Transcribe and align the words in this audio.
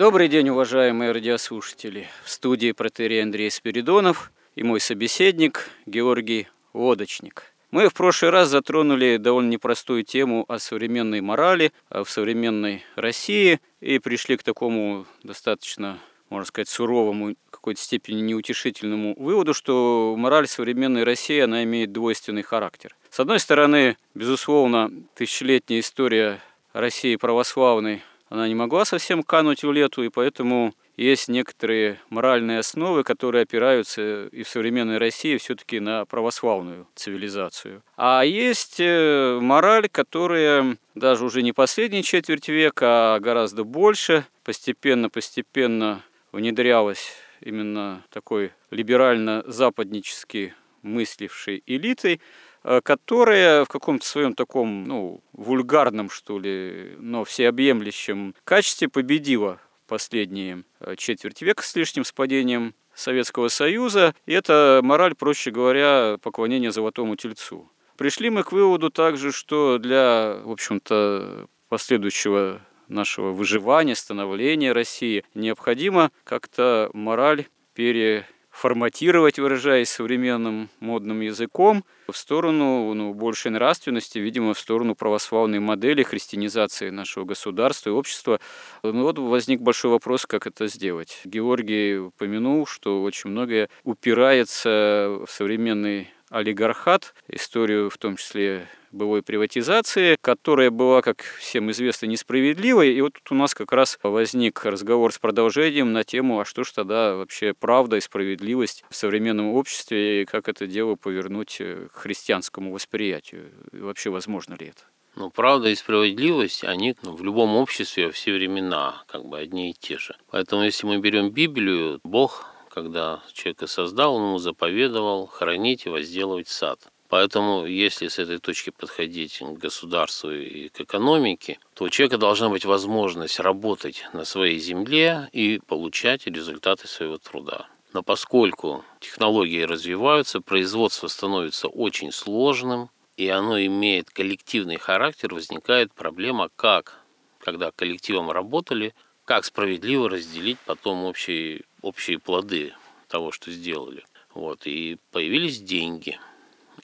Добрый 0.00 0.28
день, 0.28 0.48
уважаемые 0.48 1.12
радиослушатели. 1.12 2.08
В 2.24 2.30
студии 2.30 2.72
протерей 2.72 3.22
Андрей 3.22 3.50
Спиридонов 3.50 4.32
и 4.54 4.62
мой 4.62 4.80
собеседник 4.80 5.68
Георгий 5.84 6.48
Лодочник. 6.72 7.52
Мы 7.70 7.90
в 7.90 7.92
прошлый 7.92 8.30
раз 8.30 8.48
затронули 8.48 9.18
довольно 9.18 9.50
непростую 9.50 10.04
тему 10.04 10.46
о 10.48 10.58
современной 10.58 11.20
морали, 11.20 11.74
в 11.90 12.06
современной 12.06 12.82
России 12.96 13.60
и 13.82 13.98
пришли 13.98 14.38
к 14.38 14.42
такому 14.42 15.04
достаточно, 15.22 15.98
можно 16.30 16.46
сказать, 16.46 16.70
суровому, 16.70 17.34
какой-то 17.50 17.82
степени 17.82 18.22
неутешительному 18.22 19.14
выводу, 19.18 19.52
что 19.52 20.14
мораль 20.16 20.48
современной 20.48 21.04
России, 21.04 21.40
она 21.40 21.62
имеет 21.64 21.92
двойственный 21.92 22.42
характер. 22.42 22.96
С 23.10 23.20
одной 23.20 23.38
стороны, 23.38 23.98
безусловно, 24.14 24.90
тысячелетняя 25.14 25.80
история 25.80 26.40
России 26.72 27.16
православной 27.16 28.02
она 28.30 28.46
не 28.46 28.54
могла 28.54 28.84
совсем 28.84 29.22
кануть 29.22 29.64
в 29.64 29.72
лету, 29.72 30.04
и 30.04 30.08
поэтому 30.08 30.72
есть 30.96 31.28
некоторые 31.28 32.00
моральные 32.10 32.60
основы, 32.60 33.02
которые 33.02 33.42
опираются 33.42 34.26
и 34.26 34.44
в 34.44 34.48
современной 34.48 34.98
России 34.98 35.36
все-таки 35.36 35.80
на 35.80 36.04
православную 36.04 36.86
цивилизацию. 36.94 37.82
А 37.96 38.22
есть 38.22 38.76
э, 38.78 39.38
мораль, 39.42 39.88
которая 39.88 40.76
даже 40.94 41.24
уже 41.24 41.42
не 41.42 41.52
последний 41.52 42.04
четверть 42.04 42.48
века, 42.48 43.16
а 43.16 43.18
гораздо 43.18 43.64
больше, 43.64 44.24
постепенно-постепенно 44.44 46.02
внедрялась 46.30 47.12
именно 47.40 48.04
такой 48.10 48.52
либерально-западнически 48.70 50.54
мыслившей 50.82 51.64
элитой, 51.66 52.20
Э, 52.62 52.80
которая 52.82 53.64
в 53.64 53.68
каком-то 53.68 54.06
своем 54.06 54.34
таком, 54.34 54.84
ну, 54.84 55.22
вульгарном, 55.32 56.10
что 56.10 56.38
ли, 56.38 56.94
но 56.98 57.24
всеобъемлющем 57.24 58.34
качестве 58.44 58.88
победила 58.88 59.60
последние 59.86 60.64
э, 60.80 60.94
четверть 60.96 61.40
века 61.40 61.62
с 61.62 61.74
лишним 61.74 62.04
с 62.04 62.12
падением 62.12 62.74
Советского 62.94 63.48
Союза. 63.48 64.14
И 64.26 64.32
это 64.32 64.80
мораль, 64.82 65.14
проще 65.14 65.50
говоря, 65.50 66.18
поклонения 66.20 66.70
золотому 66.70 67.16
тельцу. 67.16 67.70
Пришли 67.96 68.30
мы 68.30 68.42
к 68.42 68.52
выводу 68.52 68.90
также, 68.90 69.32
что 69.32 69.78
для, 69.78 70.40
в 70.44 70.50
общем-то, 70.50 71.48
последующего 71.68 72.60
нашего 72.88 73.30
выживания, 73.30 73.94
становления 73.94 74.72
России 74.72 75.24
необходимо 75.34 76.10
как-то 76.24 76.90
мораль 76.92 77.46
пере 77.74 78.26
форматировать, 78.60 79.38
выражаясь 79.38 79.88
современным 79.88 80.68
модным 80.80 81.22
языком, 81.22 81.82
в 82.06 82.14
сторону 82.14 82.92
ну, 82.92 83.14
большей 83.14 83.50
нравственности, 83.50 84.18
видимо, 84.18 84.52
в 84.52 84.58
сторону 84.58 84.94
православной 84.94 85.60
модели 85.60 86.02
христианизации 86.02 86.90
нашего 86.90 87.24
государства 87.24 87.88
и 87.88 87.92
общества. 87.94 88.38
Ну, 88.82 89.02
вот 89.02 89.18
возник 89.18 89.62
большой 89.62 89.92
вопрос, 89.92 90.26
как 90.26 90.46
это 90.46 90.66
сделать. 90.66 91.22
Георгий 91.24 91.96
упомянул, 91.96 92.66
что 92.66 93.02
очень 93.02 93.30
многое 93.30 93.70
упирается 93.84 95.20
в 95.26 95.30
современный 95.30 96.12
олигархат, 96.28 97.14
историю 97.28 97.88
в 97.88 97.96
том 97.96 98.16
числе 98.16 98.68
былой 98.92 99.22
приватизации, 99.22 100.16
которая 100.20 100.70
была, 100.70 101.02
как 101.02 101.22
всем 101.38 101.70
известно, 101.70 102.06
несправедливой. 102.06 102.94
И 102.94 103.00
вот 103.00 103.14
тут 103.14 103.32
у 103.32 103.34
нас 103.34 103.54
как 103.54 103.72
раз 103.72 103.98
возник 104.02 104.64
разговор 104.64 105.12
с 105.12 105.18
продолжением 105.18 105.92
на 105.92 106.04
тему, 106.04 106.40
а 106.40 106.44
что 106.44 106.64
ж 106.64 106.72
тогда 106.72 107.14
вообще 107.14 107.54
правда 107.54 107.96
и 107.96 108.00
справедливость 108.00 108.84
в 108.90 108.96
современном 108.96 109.54
обществе, 109.54 110.22
и 110.22 110.24
как 110.24 110.48
это 110.48 110.66
дело 110.66 110.96
повернуть 110.96 111.58
к 111.58 111.92
христианскому 111.92 112.72
восприятию. 112.72 113.52
И 113.72 113.78
вообще 113.78 114.10
возможно 114.10 114.54
ли 114.54 114.68
это? 114.68 114.82
Ну, 115.16 115.30
правда 115.30 115.68
и 115.68 115.74
справедливость, 115.74 116.64
они 116.64 116.96
ну, 117.02 117.14
в 117.14 117.24
любом 117.24 117.56
обществе 117.56 118.10
все 118.10 118.32
времена 118.32 119.02
как 119.08 119.24
бы 119.24 119.38
одни 119.38 119.70
и 119.70 119.74
те 119.74 119.98
же. 119.98 120.16
Поэтому, 120.30 120.62
если 120.62 120.86
мы 120.86 120.98
берем 120.98 121.30
Библию, 121.30 122.00
Бог, 122.04 122.46
когда 122.70 123.22
человека 123.32 123.66
создал, 123.66 124.14
он 124.14 124.28
ему 124.28 124.38
заповедовал 124.38 125.26
хранить 125.26 125.86
и 125.86 125.88
возделывать 125.88 126.48
сад. 126.48 126.80
Поэтому, 127.10 127.66
если 127.66 128.06
с 128.06 128.20
этой 128.20 128.38
точки 128.38 128.70
подходить 128.70 129.38
к 129.40 129.58
государству 129.58 130.30
и 130.30 130.68
к 130.68 130.80
экономике, 130.80 131.58
то 131.74 131.84
у 131.84 131.88
человека 131.88 132.18
должна 132.18 132.48
быть 132.48 132.64
возможность 132.64 133.40
работать 133.40 134.04
на 134.12 134.24
своей 134.24 134.60
земле 134.60 135.28
и 135.32 135.60
получать 135.66 136.28
результаты 136.28 136.86
своего 136.86 137.18
труда. 137.18 137.66
Но 137.92 138.04
поскольку 138.04 138.84
технологии 139.00 139.62
развиваются, 139.62 140.40
производство 140.40 141.08
становится 141.08 141.66
очень 141.66 142.12
сложным, 142.12 142.90
и 143.16 143.28
оно 143.28 143.60
имеет 143.60 144.08
коллективный 144.10 144.76
характер, 144.76 145.34
возникает 145.34 145.92
проблема, 145.92 146.48
как, 146.54 147.00
когда 147.40 147.72
коллективом 147.72 148.30
работали, 148.30 148.94
как 149.24 149.44
справедливо 149.44 150.08
разделить 150.08 150.58
потом 150.64 151.02
общие, 151.02 151.62
общие 151.82 152.20
плоды 152.20 152.72
того, 153.08 153.32
что 153.32 153.50
сделали. 153.50 154.04
Вот, 154.32 154.64
и 154.68 154.98
появились 155.10 155.58
деньги– 155.58 156.16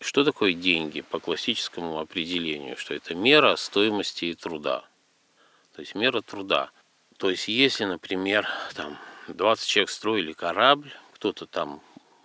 что 0.01 0.25
такое 0.25 0.53
деньги 0.53 1.01
по 1.01 1.19
классическому 1.19 1.99
определению? 1.99 2.77
Что 2.77 2.95
это 2.95 3.15
мера 3.15 3.57
стоимости 3.57 4.27
и 4.27 4.35
труда. 4.35 4.85
То 5.75 5.81
есть 5.81 5.95
мера 5.95 6.21
труда. 6.21 6.71
То 7.17 7.31
есть 7.31 7.49
если, 7.49 7.85
например, 7.85 8.47
там 8.75 8.99
20 9.29 9.67
человек 9.67 9.91
строили 9.91 10.33
корабль, 10.33 10.93
кто-то 11.15 11.47
там 11.47 11.81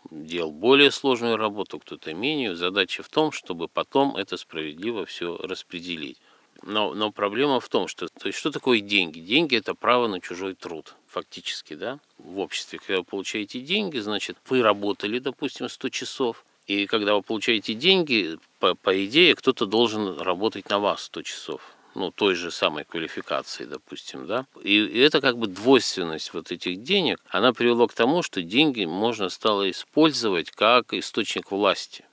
делал 0.09 0.51
более 0.51 0.91
сложную 0.91 1.37
работу, 1.37 1.79
кто-то 1.79 2.13
менее. 2.13 2.55
Задача 2.55 3.03
в 3.03 3.09
том, 3.09 3.31
чтобы 3.31 3.67
потом 3.67 4.17
это 4.17 4.37
справедливо 4.37 5.05
все 5.05 5.37
распределить. 5.37 6.17
Но, 6.63 6.93
но 6.93 7.11
проблема 7.11 7.59
в 7.59 7.69
том, 7.69 7.87
что 7.87 8.07
то 8.07 8.27
есть, 8.27 8.37
что 8.37 8.51
такое 8.51 8.81
деньги? 8.81 9.19
Деньги 9.19 9.57
это 9.57 9.73
право 9.73 10.07
на 10.07 10.21
чужой 10.21 10.53
труд, 10.53 10.93
фактически, 11.07 11.73
да, 11.73 11.99
в 12.19 12.39
обществе. 12.39 12.77
Когда 12.77 12.99
вы 12.99 13.03
получаете 13.03 13.61
деньги, 13.61 13.97
значит, 13.97 14.37
вы 14.47 14.61
работали, 14.61 15.17
допустим, 15.17 15.69
100 15.69 15.89
часов, 15.89 16.45
и 16.71 16.87
когда 16.87 17.15
вы 17.15 17.21
получаете 17.21 17.73
деньги, 17.73 18.37
по, 18.59 18.75
по 18.75 19.05
идее, 19.05 19.35
кто-то 19.35 19.65
должен 19.65 20.17
работать 20.19 20.69
на 20.69 20.79
вас 20.79 21.03
100 21.03 21.21
часов. 21.23 21.61
Ну, 21.95 22.11
той 22.11 22.35
же 22.35 22.51
самой 22.51 22.85
квалификации, 22.85 23.65
допустим, 23.65 24.25
да. 24.25 24.45
И, 24.63 24.77
и 24.77 24.99
это 24.99 25.19
как 25.19 25.37
бы 25.37 25.47
двойственность 25.47 26.33
вот 26.33 26.49
этих 26.53 26.81
денег, 26.81 27.19
она 27.27 27.51
привела 27.51 27.87
к 27.87 27.93
тому, 27.93 28.23
что 28.23 28.41
деньги 28.41 28.85
можно 28.85 29.27
стало 29.27 29.69
использовать 29.69 30.51
как 30.51 30.93
источник 30.93 31.51
власти. 31.51 32.05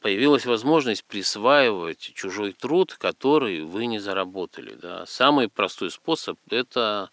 Появилась 0.00 0.46
возможность 0.46 1.04
присваивать 1.04 2.12
чужой 2.14 2.54
труд, 2.54 2.96
который 2.98 3.60
вы 3.60 3.84
не 3.84 3.98
заработали. 3.98 4.78
Да. 4.80 5.04
Самый 5.04 5.48
простой 5.48 5.90
способ– 5.90 6.38
это 6.50 7.10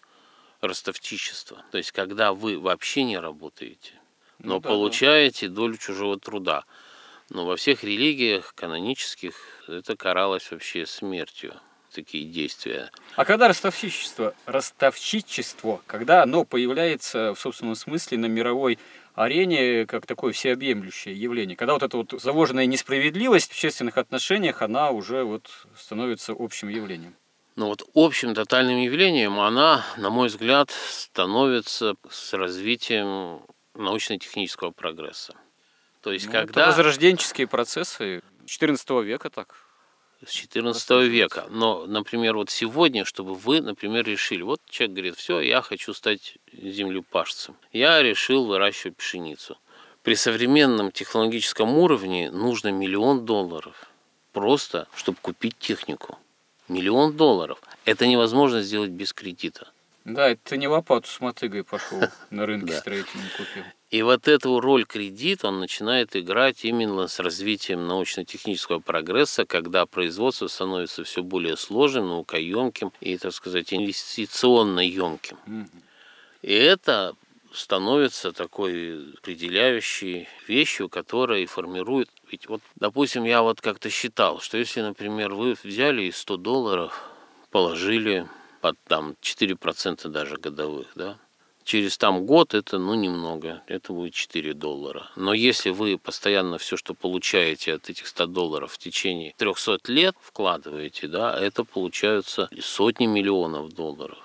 ростовчичество. 0.62 1.66
То 1.72 1.78
есть, 1.80 1.92
когда 1.92 2.32
вы 2.32 2.58
вообще 2.58 3.04
не 3.04 3.20
работаете, 3.20 3.97
но 4.40 4.56
ну, 4.56 4.60
да, 4.60 4.70
получаете 4.70 5.48
да. 5.48 5.56
долю 5.56 5.78
чужого 5.78 6.20
труда. 6.20 6.66
Но 7.30 7.46
во 7.46 7.56
всех 7.58 7.84
религиях 7.84 8.54
канонических 8.56 9.36
это 9.68 9.96
каралось 9.96 10.50
вообще 10.52 10.86
смертью. 10.86 11.54
такие 11.92 12.26
действия. 12.26 12.92
А 13.16 13.26
когда 13.26 13.48
ростовщичество, 13.48 14.36
ростовщичество, 14.46 15.82
когда 15.88 16.24
оно 16.24 16.46
появляется 16.46 17.34
в 17.34 17.40
собственном 17.40 17.76
смысле 17.76 18.20
на 18.20 18.28
мировой 18.28 18.78
арене 19.18 19.88
как 19.88 20.06
такое 20.06 20.32
всеобъемлющее 20.32 21.20
явление. 21.20 21.58
Когда 21.58 21.74
вот 21.74 21.82
эта 21.82 21.98
вот 21.98 22.14
заложенная 22.22 22.68
несправедливость 22.68 23.50
в 23.50 23.52
общественных 23.54 23.98
отношениях, 23.98 24.62
она 24.62 24.92
уже 24.92 25.24
вот 25.24 25.50
становится 25.76 26.36
общим 26.38 26.70
явлением. 26.70 27.16
Но 27.56 27.70
вот 27.70 27.84
общим 27.96 28.36
тотальным 28.36 28.78
явлением 28.78 29.40
она, 29.40 29.84
на 29.98 30.12
мой 30.12 30.28
взгляд, 30.28 30.70
становится 30.70 31.96
с 32.08 32.34
развитием 32.34 33.42
научно-технического 33.78 34.72
прогресса. 34.72 35.36
То 36.02 36.12
есть, 36.12 36.26
ну, 36.28 36.32
когда... 36.32 36.62
Это 36.62 36.72
возрожденческие 36.72 37.48
процессы 37.48 38.22
14 38.46 38.90
века 39.04 39.30
так. 39.30 39.56
С 40.26 40.32
14 40.32 40.90
века. 41.10 41.46
Но, 41.50 41.86
например, 41.86 42.36
вот 42.38 42.50
сегодня, 42.50 43.06
чтобы 43.06 43.36
вы, 43.36 43.62
например, 43.62 44.06
решили, 44.06 44.42
вот 44.42 44.62
человек 44.68 44.96
говорит, 44.96 45.16
все, 45.18 45.42
я 45.42 45.62
хочу 45.62 45.94
стать 45.94 46.38
землепашцем. 46.52 47.56
Я 47.72 48.02
решил 48.02 48.46
выращивать 48.46 48.98
пшеницу. 48.98 49.58
При 50.02 50.16
современном 50.16 50.92
технологическом 50.92 51.78
уровне 51.78 52.32
нужно 52.32 52.70
миллион 52.70 53.26
долларов. 53.26 53.86
Просто, 54.32 54.88
чтобы 54.96 55.18
купить 55.22 55.58
технику. 55.60 56.18
Миллион 56.68 57.16
долларов. 57.16 57.62
Это 57.86 58.08
невозможно 58.08 58.62
сделать 58.62 58.90
без 58.90 59.14
кредита. 59.14 59.72
Да, 60.08 60.30
это 60.30 60.56
не 60.56 60.70
лопату 60.70 61.10
с 61.10 61.20
мотыгой 61.20 61.66
пошел 61.66 62.00
на 62.30 62.46
рынке 62.46 62.78
строительном 62.78 63.28
купил. 63.36 63.64
И 63.90 64.02
вот 64.04 64.30
эту 64.30 64.62
роль 64.62 64.86
кредита 64.86 65.50
он 65.50 65.60
начинает 65.60 66.16
играть 66.16 66.64
именно 66.64 67.10
с 67.10 67.20
развитием 67.20 67.88
научно-технического 67.88 68.80
прогресса, 68.80 69.46
когда 69.46 69.86
производство 69.86 70.48
становится 70.48 71.04
все 71.04 71.24
более 71.24 71.58
сложным, 71.58 72.08
наукоемким 72.08 72.94
и, 73.02 73.18
так 73.18 73.34
сказать, 73.34 73.74
инвестиционно 73.74 74.80
емким. 74.80 75.38
И 76.42 76.54
это 76.54 77.14
становится 77.52 78.32
такой 78.32 79.14
определяющей 79.16 80.30
вещью, 80.48 80.88
которая 80.88 81.40
и 81.40 81.48
формирует. 81.48 82.10
Ведь 82.32 82.48
вот, 82.48 82.62
допустим, 82.78 83.26
я 83.26 83.42
вот 83.42 83.60
как-то 83.60 83.90
считал, 83.90 84.40
что 84.40 84.58
если, 84.58 84.80
например, 84.80 85.34
вы 85.34 85.58
взяли 85.62 86.04
и 86.04 86.12
100 86.14 86.38
долларов, 86.38 87.10
положили 87.52 88.26
под 88.62 88.78
там 88.88 89.16
4% 89.22 90.08
даже 90.10 90.38
годовых, 90.38 90.88
да, 90.96 91.18
через 91.68 91.98
там 91.98 92.26
год 92.26 92.54
это 92.54 92.80
ну 92.80 92.96
немного, 92.96 93.62
это 93.68 93.92
будет 93.92 94.14
4 94.14 94.54
доллара. 94.54 95.12
Но 95.16 95.34
если 95.34 95.70
вы 95.70 95.98
постоянно 95.98 96.58
все, 96.58 96.78
что 96.78 96.94
получаете 96.94 97.74
от 97.74 97.90
этих 97.90 98.08
100 98.08 98.28
долларов 98.28 98.72
в 98.72 98.78
течение 98.78 99.34
300 99.38 99.80
лет 99.88 100.16
вкладываете, 100.22 101.08
да, 101.08 101.38
это 101.38 101.66
получаются 101.66 102.50
сотни 102.62 103.06
миллионов 103.06 103.74
долларов. 103.74 104.18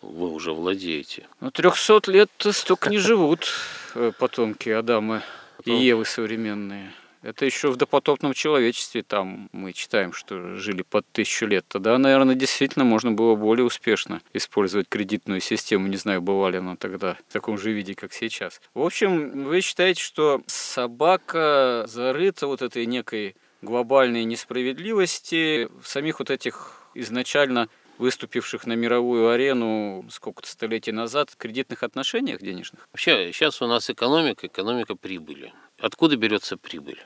Вы 0.00 0.30
уже 0.30 0.52
владеете. 0.52 1.28
Ну, 1.40 1.50
300 1.50 2.00
лет 2.10 2.30
столько 2.52 2.88
не 2.88 2.98
живут 2.98 3.46
э, 3.94 4.12
потомки 4.18 4.70
Адама 4.70 5.22
и 5.66 5.72
Евы 5.72 6.06
современные. 6.06 6.94
Это 7.22 7.44
еще 7.44 7.70
в 7.70 7.76
допотопном 7.76 8.32
человечестве 8.32 9.02
там 9.02 9.50
мы 9.52 9.72
читаем, 9.72 10.12
что 10.12 10.56
жили 10.56 10.82
под 10.82 11.06
тысячу 11.12 11.46
лет. 11.46 11.66
Тогда, 11.68 11.98
наверное, 11.98 12.34
действительно 12.34 12.84
можно 12.84 13.12
было 13.12 13.34
более 13.34 13.64
успешно 13.64 14.22
использовать 14.32 14.88
кредитную 14.88 15.40
систему. 15.40 15.86
Не 15.88 15.96
знаю, 15.96 16.22
бывали 16.22 16.56
она 16.56 16.76
тогда 16.76 17.18
в 17.28 17.32
таком 17.32 17.58
же 17.58 17.72
виде, 17.72 17.94
как 17.94 18.14
сейчас. 18.14 18.60
В 18.72 18.80
общем, 18.80 19.44
вы 19.44 19.60
считаете, 19.60 20.02
что 20.02 20.42
собака 20.46 21.84
зарыта 21.86 22.46
вот 22.46 22.62
этой 22.62 22.86
некой 22.86 23.36
глобальной 23.60 24.24
несправедливости 24.24 25.68
в 25.82 25.86
самих 25.86 26.20
вот 26.20 26.30
этих 26.30 26.86
изначально 26.94 27.68
выступивших 27.98 28.66
на 28.66 28.72
мировую 28.72 29.28
арену 29.28 30.06
сколько-то 30.10 30.48
столетий 30.48 30.92
назад 30.92 31.36
кредитных 31.36 31.82
отношениях 31.82 32.40
денежных? 32.40 32.88
Вообще, 32.92 33.30
сейчас 33.32 33.60
у 33.60 33.66
нас 33.66 33.90
экономика, 33.90 34.46
экономика 34.46 34.94
прибыли. 34.96 35.52
Откуда 35.78 36.16
берется 36.16 36.56
прибыль? 36.56 37.02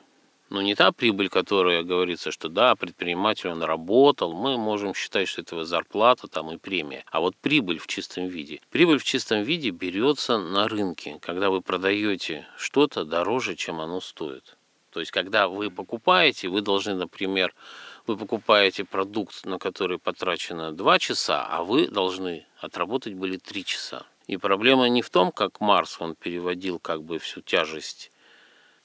Ну, 0.55 0.61
не 0.61 0.77
та 0.77 0.93
прибыль, 0.93 1.29
которая 1.29 1.83
говорится, 1.83 2.31
что 2.31 2.49
да, 2.49 2.77
предприниматель 2.77 3.49
он 3.49 3.65
работал, 3.65 4.33
мы 4.33 4.57
можем 4.57 4.95
считать, 4.95 5.27
что 5.27 5.41
это 5.43 5.65
зарплата 5.65 6.29
там 6.29 6.53
и 6.53 6.59
премия. 6.59 7.05
А 7.11 7.19
вот 7.19 7.35
прибыль 7.35 7.81
в 7.81 7.89
чистом 7.89 8.29
виде. 8.29 8.61
Прибыль 8.71 8.99
в 8.99 9.05
чистом 9.05 9.43
виде 9.43 9.71
берется 9.71 10.39
на 10.39 10.69
рынке, 10.69 11.19
когда 11.21 11.51
вы 11.51 11.61
продаете 11.61 12.47
что-то 12.57 13.05
дороже, 13.05 13.57
чем 13.57 13.81
оно 13.81 14.01
стоит. 14.01 14.57
То 14.93 15.01
есть, 15.01 15.11
когда 15.11 15.49
вы 15.49 15.73
покупаете, 15.73 16.47
вы 16.47 16.61
должны, 16.61 16.95
например, 16.95 17.53
вы 18.07 18.17
покупаете 18.17 18.85
продукт, 18.85 19.45
на 19.45 19.59
который 19.59 19.99
потрачено 19.99 20.71
2 20.71 20.99
часа, 21.01 21.45
а 21.51 21.65
вы 21.65 21.89
должны 21.89 22.47
отработать 22.61 23.15
были 23.15 23.39
3 23.39 23.65
часа. 23.65 24.07
И 24.29 24.37
проблема 24.37 24.89
не 24.89 25.03
в 25.03 25.11
том, 25.11 25.33
как 25.33 25.61
Марс 25.61 25.97
он 25.99 26.15
переводил 26.15 26.79
как 26.79 27.03
бы 27.03 27.19
всю 27.19 27.41
тяжесть 27.41 28.13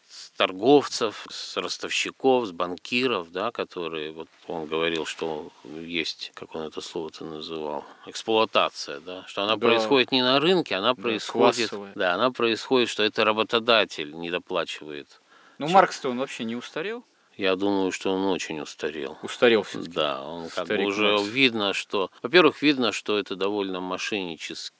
с 0.09 0.31
торговцев, 0.31 1.27
с 1.29 1.55
ростовщиков, 1.57 2.47
с 2.47 2.51
банкиров, 2.51 3.31
да, 3.31 3.51
которые, 3.51 4.11
вот 4.11 4.27
он 4.47 4.65
говорил, 4.65 5.05
что 5.05 5.51
есть, 5.63 6.31
как 6.33 6.55
он 6.55 6.63
это 6.63 6.81
слово-то 6.81 7.25
называл, 7.25 7.85
эксплуатация, 8.07 8.99
да, 9.01 9.23
что 9.27 9.43
она 9.43 9.55
да. 9.55 9.67
происходит 9.67 10.11
не 10.11 10.23
на 10.23 10.39
рынке, 10.39 10.75
она 10.75 10.95
да, 10.95 11.01
происходит, 11.01 11.69
классовая. 11.69 11.91
да, 11.95 12.15
она 12.15 12.31
происходит, 12.31 12.89
что 12.89 13.03
это 13.03 13.23
работодатель 13.23 14.11
недоплачивает. 14.17 15.21
Ну, 15.59 15.67
Маркс-то 15.67 16.09
он 16.09 16.17
вообще 16.17 16.43
не 16.43 16.55
устарел? 16.55 17.03
Я 17.37 17.55
думаю, 17.55 17.91
что 17.91 18.11
он 18.11 18.25
очень 18.25 18.59
устарел. 18.59 19.17
Устарел 19.21 19.63
все-таки. 19.63 19.93
Да, 19.93 20.23
он 20.23 20.49
как 20.49 20.67
бы 20.67 20.83
уже 20.83 21.13
Маркс. 21.13 21.27
видно, 21.27 21.73
что... 21.73 22.09
Во-первых, 22.21 22.61
видно, 22.61 22.91
что 22.91 23.17
это 23.17 23.35
довольно 23.35 23.79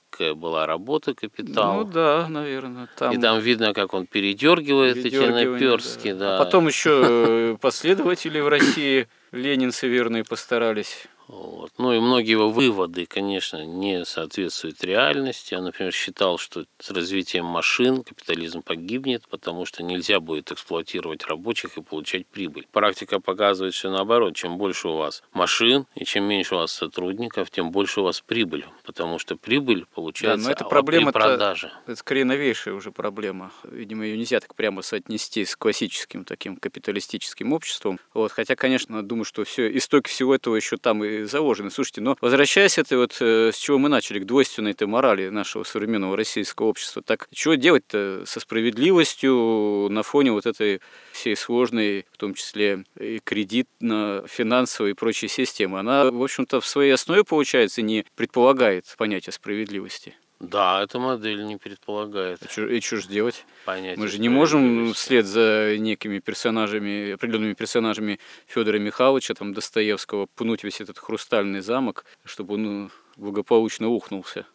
мошенническая 0.10 0.34
была 0.34 0.66
работа 0.66 1.14
капитал. 1.14 1.78
Ну 1.78 1.84
да, 1.86 2.28
наверное. 2.30 2.88
Там... 2.98 3.14
И 3.14 3.18
там 3.18 3.40
видно, 3.40 3.74
как 3.74 3.94
он 3.94 4.06
передергивает 4.06 4.98
эти 4.98 5.16
наперстки. 5.16 6.14
Да. 6.14 6.20
Да. 6.20 6.36
А 6.36 6.46
потом 6.46 6.68
еще 6.68 7.02
э, 7.04 7.58
последователи 7.62 8.40
в 8.40 8.48
России, 8.48 9.08
ленинцы 9.32 9.88
верные, 9.88 10.24
постарались 10.24 11.08
вот. 11.30 11.72
Ну 11.78 11.94
и 11.94 12.00
многие 12.00 12.32
его 12.32 12.50
выводы, 12.50 13.06
конечно, 13.06 13.64
не 13.64 14.04
соответствуют 14.04 14.84
реальности. 14.84 15.54
Я, 15.54 15.62
например, 15.62 15.94
считал, 15.94 16.40
что 16.40 16.66
с 16.80 16.90
развитием 16.90 17.46
машин 17.46 18.02
капитализм 18.02 18.64
погибнет, 18.64 19.28
потому 19.30 19.66
что 19.66 19.84
нельзя 19.84 20.20
будет 20.20 20.52
эксплуатировать 20.52 21.28
рабочих 21.28 21.78
и 21.78 21.84
получать 21.84 22.26
прибыль. 22.26 22.68
Практика 22.72 23.20
показывает, 23.20 23.76
что 23.76 23.92
наоборот, 23.92 24.36
чем 24.36 24.58
больше 24.58 24.88
у 24.88 24.98
вас 24.98 25.22
машин 25.32 25.86
и 25.94 26.04
чем 26.04 26.24
меньше 26.24 26.56
у 26.56 26.58
вас 26.58 26.72
сотрудников, 26.72 27.52
тем 27.52 27.70
больше 27.70 28.02
у 28.02 28.06
вас 28.06 28.22
прибыль, 28.22 28.66
потому 28.84 29.20
что 29.20 29.36
прибыль 29.36 29.86
получается 29.94 30.46
да, 30.46 30.50
но 30.50 30.52
это 30.52 30.66
проблема 30.66 31.12
при 31.12 31.20
продаже. 31.20 31.68
Это, 31.68 31.92
это 31.92 31.96
скорее 31.98 32.26
новейшая 32.26 32.74
уже 32.74 32.92
проблема. 32.92 33.52
Видимо, 33.64 34.04
ее 34.04 34.18
нельзя 34.18 34.40
так 34.40 34.56
прямо 34.56 34.82
соотнести 34.82 35.46
с 35.46 35.56
классическим 35.56 36.26
таким 36.26 36.58
капиталистическим 36.58 37.54
обществом. 37.54 38.00
Вот. 38.16 38.32
Хотя, 38.32 38.56
конечно, 38.56 39.04
думаю, 39.04 39.26
что 39.26 39.44
все 39.44 39.78
истоки 39.78 40.10
всего 40.10 40.34
этого 40.34 40.56
еще 40.56 40.78
там 40.78 41.04
и 41.04 41.19
заложены. 41.26 41.72
Слушайте, 41.72 42.02
но 42.02 42.18
возвращаясь 42.22 42.78
это 42.78 42.98
вот 42.98 43.18
э, 43.20 43.52
с 43.54 43.58
чего 43.58 43.78
мы 43.78 43.90
начали, 43.90 44.20
к 44.20 44.26
двойственной 44.26 44.72
этой 44.72 44.88
морали 44.88 45.30
нашего 45.30 45.64
современного 45.64 46.16
российского 46.16 46.68
общества, 46.68 47.02
так 47.02 47.28
что 47.34 47.56
делать-то 47.56 48.24
со 48.26 48.40
справедливостью 48.40 49.88
на 49.90 50.04
фоне 50.04 50.32
вот 50.32 50.46
этой 50.46 50.82
всей 51.12 51.36
сложной, 51.36 52.06
в 52.12 52.18
том 52.18 52.34
числе 52.34 52.84
и 53.00 53.20
кредитно-финансовой 53.24 54.92
и 54.92 54.94
прочей 54.94 55.28
системы? 55.28 55.80
Она, 55.80 56.12
в 56.12 56.22
общем-то, 56.22 56.62
в 56.62 56.68
своей 56.68 56.92
основе, 56.92 57.24
получается, 57.24 57.82
не 57.82 58.06
предполагает 58.16 58.86
понятие 58.98 59.34
справедливости. 59.34 60.16
Да, 60.40 60.82
эта 60.82 61.00
модель 61.00 61.44
не 61.44 61.58
предполагает. 61.58 62.42
И 62.42 62.48
что, 62.48 62.66
и 62.66 62.80
что 62.80 62.98
же 62.98 63.10
делать? 63.10 63.46
Понятие 63.66 63.98
Мы 63.98 64.08
же 64.08 64.20
не 64.20 64.30
можем 64.30 64.94
вслед 64.94 65.26
за 65.26 65.76
некими 65.78 66.20
персонажами, 66.20 67.12
определенными 67.12 67.54
персонажами 67.54 68.20
Федора 68.48 68.80
Михайловича, 68.80 69.34
там, 69.34 69.54
Достоевского, 69.54 70.28
пнуть 70.28 70.64
весь 70.64 70.80
этот 70.80 70.98
хрустальный 70.98 71.60
замок, 71.60 72.06
чтобы 72.24 72.54
он 72.54 72.64
ну, 72.64 72.92
благополучно 73.18 73.90
ухнулся. 73.90 74.46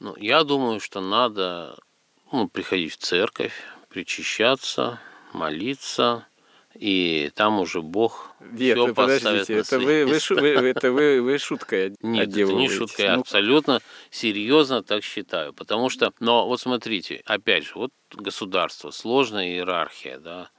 Ну, 0.00 0.14
я 0.18 0.44
думаю, 0.44 0.80
что 0.80 1.00
надо 1.00 1.78
ну, 2.30 2.46
приходить 2.48 2.92
в 2.92 2.98
церковь, 2.98 3.54
причащаться, 3.88 5.00
молиться, 5.32 6.26
и 6.78 7.30
там 7.34 7.60
уже 7.60 7.82
Бог 7.82 8.32
Нет, 8.40 8.76
все 8.76 8.94
подождите, 8.94 9.54
это 9.54 9.78
вы, 9.78 10.06
вы, 10.06 10.18
вы, 10.40 10.68
это 10.68 10.92
вы, 10.92 11.22
вы 11.22 11.38
шуткой 11.38 11.94
Нет, 12.02 12.28
это 12.28 12.52
не 12.52 12.68
шутка, 12.68 13.02
я 13.02 13.14
ну... 13.14 13.20
абсолютно 13.20 13.80
серьезно 14.10 14.82
так 14.82 15.02
считаю. 15.04 15.52
Потому 15.52 15.88
что, 15.90 16.12
но 16.20 16.46
вот 16.46 16.60
смотрите, 16.60 17.22
опять 17.26 17.64
же, 17.64 17.72
вот 17.74 17.90
государство, 18.12 18.90
сложная 18.90 19.48
иерархия, 19.48 20.18
да, 20.18 20.50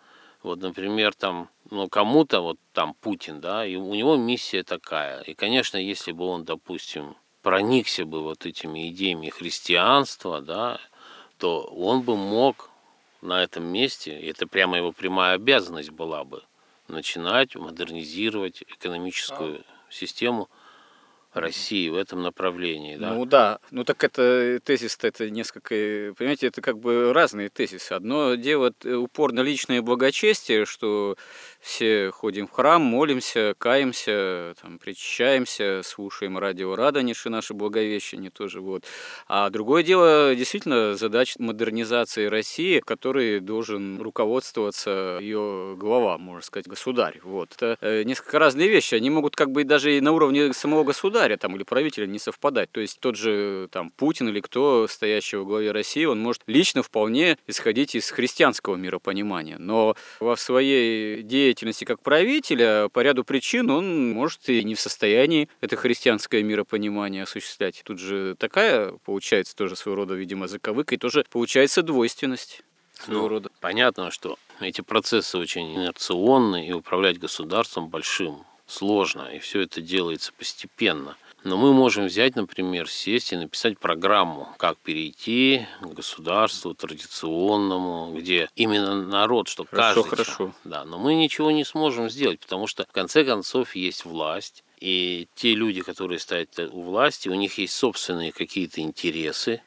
вот, 0.43 0.61
например, 0.61 1.13
там, 1.13 1.49
ну, 1.69 1.89
кому-то, 1.89 2.41
вот 2.41 2.57
там 2.71 2.93
Путин, 2.93 3.41
да, 3.41 3.65
и 3.65 3.75
у 3.75 3.93
него 3.93 4.15
миссия 4.15 4.63
такая. 4.63 5.21
И, 5.21 5.33
конечно, 5.33 5.77
если 5.77 6.11
бы 6.11 6.25
он, 6.25 6.45
допустим, 6.45 7.15
проникся 7.41 8.05
бы 8.05 8.21
вот 8.23 8.45
этими 8.45 8.89
идеями 8.89 9.29
христианства, 9.29 10.41
да, 10.41 10.79
то 11.37 11.63
он 11.63 12.01
бы 12.01 12.15
мог 12.15 12.69
на 13.21 13.43
этом 13.43 13.63
месте, 13.65 14.19
и 14.19 14.27
это 14.27 14.47
прямо 14.47 14.77
его 14.77 14.91
прямая 14.91 15.35
обязанность 15.35 15.91
была 15.91 16.23
бы, 16.23 16.43
начинать 16.87 17.55
модернизировать 17.55 18.63
экономическую 18.63 19.63
систему 19.89 20.49
России 21.39 21.89
в 21.89 21.95
этом 21.95 22.21
направлении. 22.21 22.97
Да? 22.97 23.13
Ну 23.13 23.25
да, 23.25 23.59
ну 23.71 23.83
так 23.83 24.03
это 24.03 24.59
тезис-то 24.63 25.07
это 25.07 25.29
несколько, 25.29 25.69
понимаете, 26.17 26.47
это 26.47 26.61
как 26.61 26.79
бы 26.79 27.11
разные 27.13 27.49
тезисы. 27.49 27.93
Одно 27.93 28.35
дело 28.35 28.73
упор 28.83 29.31
на 29.31 29.41
личное 29.41 29.81
благочестие, 29.81 30.65
что 30.65 31.17
все 31.59 32.11
ходим 32.11 32.47
в 32.47 32.51
храм, 32.51 32.81
молимся, 32.81 33.53
каемся, 33.57 34.55
там, 34.61 34.79
причащаемся, 34.79 35.81
слушаем 35.83 36.37
радио 36.37 36.75
Радониши, 36.75 37.29
наше 37.29 37.53
благовещение 37.53 38.31
тоже. 38.31 38.61
Вот. 38.61 38.83
А 39.27 39.49
другое 39.49 39.83
дело, 39.83 40.35
действительно, 40.35 40.95
задача 40.95 41.35
модернизации 41.39 42.25
России, 42.27 42.79
который 42.79 43.39
должен 43.39 44.01
руководствоваться 44.01 45.17
ее 45.19 45.75
глава, 45.77 46.17
можно 46.17 46.41
сказать, 46.41 46.67
государь. 46.67 47.19
Вот. 47.23 47.53
Это 47.55 47.77
э, 47.81 48.03
несколько 48.03 48.39
разные 48.39 48.67
вещи. 48.67 48.95
Они 48.95 49.09
могут 49.09 49.35
как 49.35 49.51
бы 49.51 49.63
даже 49.63 49.97
и 49.97 50.01
на 50.01 50.11
уровне 50.13 50.53
самого 50.53 50.83
государя 50.83 51.26
там, 51.35 51.55
или 51.57 51.63
правителя 51.63 52.05
не 52.05 52.19
совпадать. 52.19 52.71
То 52.71 52.79
есть 52.79 53.01
тот 53.01 53.17
же 53.17 53.67
там, 53.71 53.89
Путин 53.89 54.29
или 54.29 54.39
кто, 54.39 54.87
стоящий 54.87 55.35
во 55.35 55.43
главе 55.43 55.71
России, 55.73 56.05
он 56.05 56.21
может 56.21 56.43
лично 56.47 56.81
вполне 56.81 57.37
исходить 57.45 57.95
из 57.95 58.09
христианского 58.09 58.75
миропонимания. 58.77 59.57
Но 59.57 59.97
во 60.21 60.37
своей 60.37 61.23
деятельности 61.23 61.57
деятельности 61.57 61.85
как 61.85 62.01
правителя 62.01 62.89
по 62.89 62.99
ряду 62.99 63.23
причин 63.23 63.69
он 63.69 64.11
может 64.11 64.47
и 64.49 64.63
не 64.63 64.75
в 64.75 64.79
состоянии 64.79 65.49
это 65.61 65.75
христианское 65.75 66.43
миропонимание 66.43 67.23
осуществлять. 67.23 67.81
Тут 67.83 67.99
же 67.99 68.35
такая 68.37 68.93
получается 69.05 69.55
тоже 69.55 69.75
своего 69.75 69.97
рода, 69.97 70.13
видимо, 70.13 70.47
заковыка, 70.47 70.95
и 70.95 70.97
тоже 70.97 71.25
получается 71.29 71.81
двойственность 71.81 72.61
своего 72.93 73.23
ну, 73.23 73.27
рода. 73.27 73.49
Понятно, 73.59 74.11
что 74.11 74.37
эти 74.59 74.81
процессы 74.81 75.37
очень 75.37 75.75
инерционны, 75.75 76.67
и 76.67 76.73
управлять 76.73 77.19
государством 77.19 77.89
большим 77.89 78.45
сложно, 78.67 79.23
и 79.33 79.39
все 79.39 79.61
это 79.61 79.81
делается 79.81 80.31
постепенно– 80.37 81.17
но 81.47 81.55
мы 81.55 81.71
можем 81.71 82.07
взять, 82.07 82.35
например, 82.35 82.89
сесть 82.89 83.31
и 83.31 83.37
написать 83.37 83.79
программу, 83.79 84.49
как 84.57 84.77
перейти 84.79 85.65
к 85.79 85.85
государству 85.85 86.73
традиционному, 86.73 88.13
где 88.17 88.49
именно 88.55 89.01
народ, 89.01 89.47
чтобы 89.47 89.69
хорошо, 89.69 90.03
каждый... 90.03 90.09
Хорошо, 90.09 90.53
Да, 90.65 90.83
но 90.83 90.97
мы 90.97 91.15
ничего 91.15 91.51
не 91.51 91.63
сможем 91.63 92.09
сделать, 92.09 92.39
потому 92.39 92.67
что 92.67 92.83
в 92.83 92.91
конце 92.91 93.23
концов 93.23 93.75
есть 93.75 94.03
власть, 94.03 94.63
и 94.79 95.27
те 95.35 95.53
люди, 95.53 95.81
которые 95.81 96.19
стоят 96.19 96.59
у 96.59 96.81
власти, 96.81 97.29
у 97.29 97.35
них 97.35 97.57
есть 97.57 97.73
собственные 97.73 98.31
какие-то 98.31 98.81
интересы. 98.81 99.61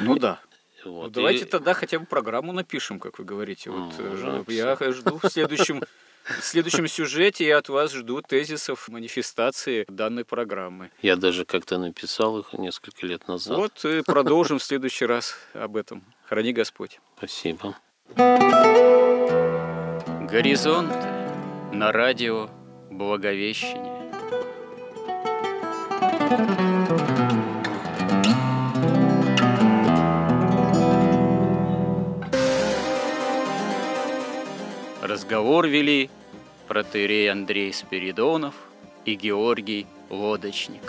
Ну 0.00 0.18
да. 0.18 0.40
Вот. 0.84 1.06
Ну, 1.06 1.10
давайте 1.10 1.44
и... 1.44 1.48
тогда 1.48 1.74
хотя 1.74 1.98
бы 1.98 2.06
программу 2.06 2.52
напишем, 2.52 2.98
как 2.98 3.18
вы 3.18 3.24
говорите. 3.24 3.70
Вот, 3.70 3.94
э, 3.98 4.42
я 4.48 4.76
жду 4.92 5.18
в 5.22 5.28
следующем 5.28 5.82
в 6.24 6.42
следующем 6.42 6.86
сюжете 6.86 7.46
я 7.46 7.58
от 7.58 7.68
вас 7.68 7.92
жду 7.92 8.22
тезисов 8.22 8.88
манифестации 8.88 9.84
данной 9.88 10.24
программы. 10.24 10.90
Я 11.00 11.16
даже 11.16 11.44
как-то 11.44 11.78
написал 11.78 12.38
их 12.38 12.52
несколько 12.52 13.06
лет 13.06 13.28
назад. 13.28 13.56
Вот 13.56 13.84
и 13.84 14.02
продолжим 14.02 14.58
в 14.58 14.62
следующий 14.62 15.06
раз 15.06 15.36
об 15.54 15.76
этом. 15.76 16.04
Храни 16.26 16.52
Господь. 16.52 17.00
Спасибо. 17.16 17.76
Горизонт 20.30 20.92
на 21.72 21.92
радио 21.92 22.48
Благовещение. 22.90 23.92
Разговор 35.32 35.66
вели 35.66 36.10
протерей 36.68 37.32
Андрей 37.32 37.72
Спиридонов 37.72 38.54
и 39.06 39.14
Георгий 39.14 39.86
Лодочник. 40.10 40.82